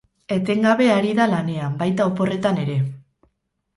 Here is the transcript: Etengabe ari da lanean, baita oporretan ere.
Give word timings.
Etengabe 0.35 0.87
ari 0.93 1.11
da 1.21 1.27
lanean, 1.33 1.77
baita 1.85 2.11
oporretan 2.13 2.59
ere. 2.67 2.79